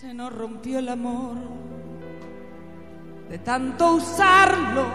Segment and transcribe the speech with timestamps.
[0.00, 1.36] Se nos rompió el amor
[3.28, 4.86] de tanto usarlo,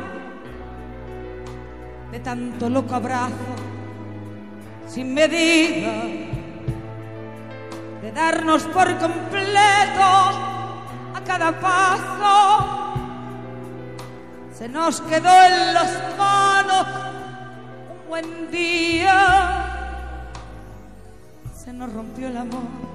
[2.12, 3.36] de tanto loco abrazo,
[4.88, 5.92] sin medida,
[8.02, 10.02] de darnos por completo
[11.14, 12.96] a cada paso.
[14.58, 16.88] Se nos quedó en las manos
[17.92, 20.02] un buen día,
[21.56, 22.95] se nos rompió el amor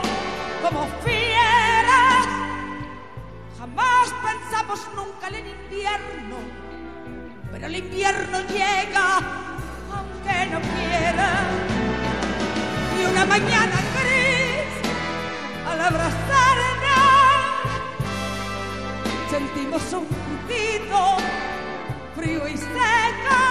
[0.61, 2.27] como fieras.
[3.57, 6.37] Jamás pensamos nunca en el invierno,
[7.51, 9.17] pero el invierno llega
[9.91, 11.29] aunque no quiera.
[12.97, 14.73] Y una mañana gris,
[15.67, 17.01] al abrazarnos,
[19.29, 21.17] sentimos un poquito
[22.15, 23.50] frío y seco.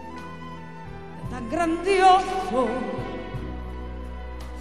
[1.31, 2.67] tan grandioso.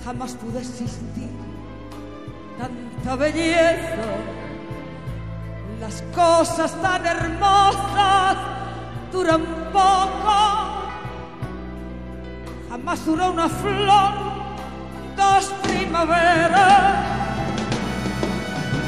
[0.05, 1.31] Jamás pudo existir
[2.59, 4.09] tanta belleza.
[5.81, 8.37] Las cosas tan hermosas
[9.13, 10.39] duran poco.
[12.71, 14.15] Jamás duró una flor
[15.17, 16.95] dos primaveras.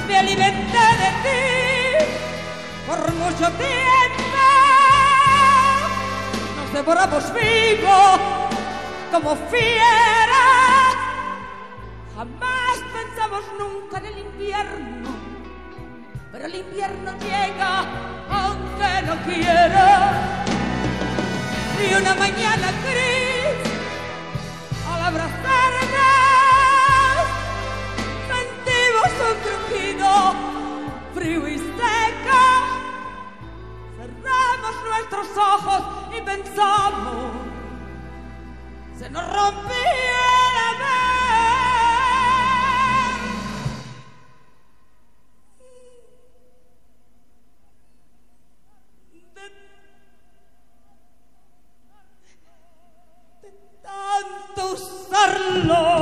[0.06, 1.40] Me alimenté de ti
[2.86, 3.81] por mucho tiempo
[6.82, 8.20] devoramos vivos
[9.12, 10.96] como fieras.
[12.16, 15.10] Jamás pensamos nunca en el invierno,
[16.32, 17.84] pero el invierno llega
[18.28, 20.44] aunque no quiera.
[21.88, 23.60] Y una mañana gris,
[24.92, 25.92] al abrazarnos,
[28.32, 30.10] sentimos un crujido
[31.14, 32.42] frío y seco.
[33.96, 35.82] Cerramos nuestros ojos
[36.16, 36.41] y pensamos,
[53.82, 56.01] tanto usarlo.